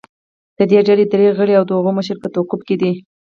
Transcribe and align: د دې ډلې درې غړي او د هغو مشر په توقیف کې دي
د 0.57 0.59
دې 0.71 0.79
ډلې 0.87 1.05
درې 1.13 1.27
غړي 1.37 1.53
او 1.59 1.63
د 1.67 1.71
هغو 1.77 1.91
مشر 1.97 2.15
په 2.23 2.27
توقیف 2.35 2.61
کې 2.67 2.75
دي 2.81 2.91